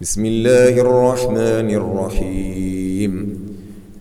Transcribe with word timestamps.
بسم 0.00 0.26
الله 0.26 0.68
الرحمن 0.68 1.74
الرحيم. 1.74 3.38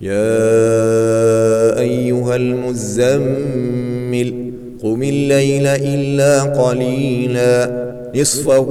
يا 0.00 1.78
أيها 1.78 2.36
المزمل 2.36 4.52
قم 4.82 5.02
الليل 5.02 5.66
إلا 5.66 6.42
قليلا. 6.42 7.82
نصفه 8.14 8.68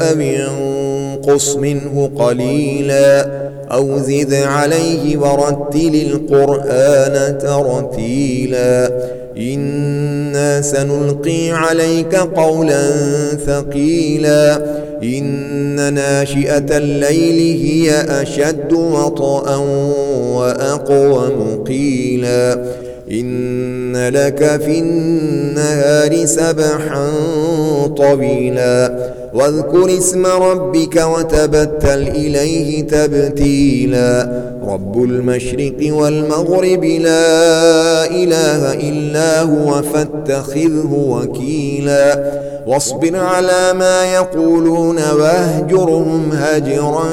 أو 0.00 0.22
انقص 0.22 1.56
منه 1.56 2.10
قليلا. 2.16 3.40
أو 3.72 3.98
زد 3.98 4.34
عليه 4.34 5.18
ورتل 5.18 5.94
القرآن 5.94 7.38
ترتيلا. 7.38 8.90
إنا 9.36 10.60
سنلقي 10.60 11.50
عليك 11.50 12.14
قولا 12.14 12.90
ثقيلا. 13.46 14.80
إن 15.02 15.94
ناشئة 15.94 16.76
الليل 16.76 17.60
هي 17.62 17.90
أشد 18.22 18.72
وطئا 18.72 19.56
وأقوم 20.36 21.64
قيلا 21.68 22.64
إن 23.10 24.08
لك 24.08 24.60
في 24.64 24.78
النهار 24.78 26.26
سبحا 26.26 27.08
طويلا. 27.96 29.10
واذكر 29.34 29.98
اسم 29.98 30.26
ربك 30.26 30.96
وتبتل 30.96 32.08
إليه 32.08 32.82
تبتيلا. 32.82 34.42
رب 34.66 35.02
المشرق 35.04 35.94
والمغرب 35.94 36.84
لا 36.84 38.04
إله 38.10 38.72
إلا 38.74 39.42
هو. 39.42 39.82
فاتخذه 40.26 40.90
وكيلا. 40.92 42.32
واصبر 42.66 43.16
على 43.16 43.72
ما 43.72 44.04
يقولون 44.14 44.96
واهجرهم 44.96 46.30
هجرا 46.32 47.04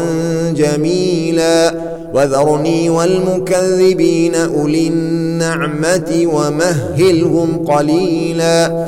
جميلا. 0.56 1.74
وذرني 2.14 2.90
والمكذبين 2.90 4.36
أولي 4.36 4.88
النعمة 4.88 6.28
ومهلهم 6.34 7.66
قليلا. 7.66 8.88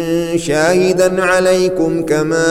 شاهدا 0.37 1.23
عليكم 1.23 2.05
كما 2.05 2.43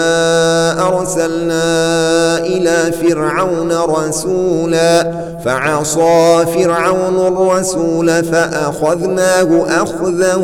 أرسلنا 0.89 2.39
إلى 2.39 2.93
فرعون 2.93 3.73
رسولا 3.73 5.13
فعصى 5.45 6.47
فرعون 6.55 7.27
الرسول 7.27 8.25
فأخذناه 8.25 9.83
أخذا 9.83 10.35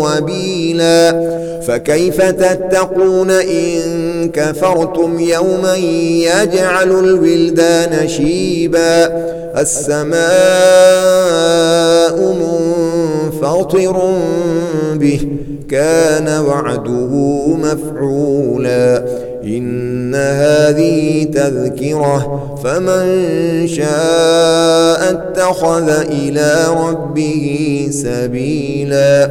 وبيلا 0.00 1.30
فكيف 1.66 2.22
تتقون 2.22 3.30
إن 3.30 4.30
كفرتم 4.32 5.20
يوما 5.20 5.76
يجعل 5.76 6.90
الولدان 6.90 8.08
شيبا 8.08 9.06
السماء 9.56 10.20
منفطر 13.40 14.14
به 14.94 15.28
كان 15.70 16.40
وعده 16.40 17.10
مفعولا. 17.46 19.04
إن 19.44 20.14
هذه 20.14 21.24
تذكرة 21.24 22.44
فمن 22.64 23.66
شاء 23.66 25.10
اتخذ 25.10 25.90
إلى 25.90 26.66
ربه 26.88 27.86
سبيلا. 27.90 29.30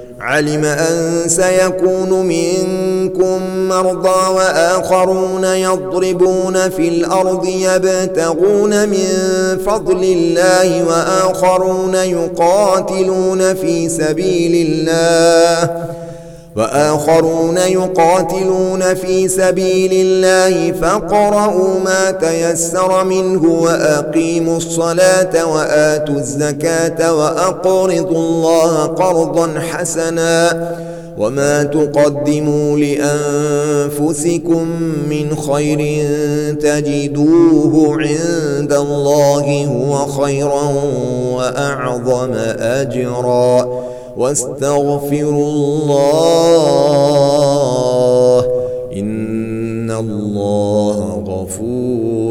علم 0.31 0.65
أن 0.65 1.23
سيكون 1.27 2.25
منكم 2.25 3.67
مرضى 3.67 4.33
وآخرون 4.35 5.43
يضربون 5.43 6.69
في 6.69 6.87
الأرض 6.87 7.45
يبتغون 7.45 8.89
من 8.89 9.07
فضل 9.65 10.03
الله 10.03 10.87
وآخرون 10.87 11.95
يقاتلون 11.95 13.53
في 13.53 13.89
سبيل 13.89 14.67
الله. 14.67 15.85
وآخرون 16.55 17.57
يقاتلون 17.57 18.93
في 18.93 19.27
سبيل 19.27 19.91
الله 19.93 20.71
فقرأوا 20.71 21.79
ما 21.79 22.11
تيسر 22.11 23.03
منه 23.03 23.61
وأقيموا 23.61 24.57
الصلاة 24.57 25.45
وآتوا 25.45 26.15
الزكاة 26.15 27.13
وأقرضوا 27.13 28.17
الله 28.17 28.85
قرضا 28.85 29.59
حسنا 29.59 30.71
وما 31.17 31.63
تقدموا 31.63 32.77
لأنفسكم 32.77 34.67
من 35.09 35.35
خير 35.35 36.05
تجدوه 36.55 37.97
عند 37.97 38.73
الله 38.73 39.65
هو 39.65 40.05
خيرا 40.05 40.63
وأعظم 41.33 42.33
أجراً 42.59 43.90
واستغفروا 44.17 45.47
الله 47.51 48.45
إن 48.93 49.91
الله 49.91 51.23
غفور 51.27 52.30